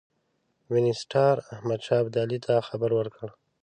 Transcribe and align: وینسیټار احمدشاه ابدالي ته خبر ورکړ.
وینسیټار 0.73 1.35
احمدشاه 1.53 2.01
ابدالي 2.03 2.39
ته 2.45 2.53
خبر 2.67 2.89
ورکړ. 2.99 3.27